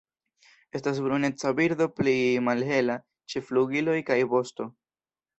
[0.77, 2.13] Estas bruneca birdo pli
[2.47, 2.95] malhela
[3.33, 4.67] ĉe flugiloj kaj vosto.